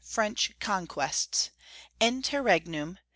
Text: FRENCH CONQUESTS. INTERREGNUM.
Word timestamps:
FRENCH 0.03 0.53
CONQUESTS. 0.59 1.51
INTERREGNUM. 1.99 2.97